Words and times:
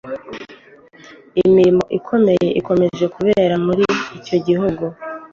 Iyi 1.37 1.49
mirwano 1.55 1.83
ikomeye 1.97 2.47
ikomeje 2.59 3.05
kubera 3.15 3.55
muri 3.65 3.85
icyo 4.17 4.37
gihugu 4.47 4.83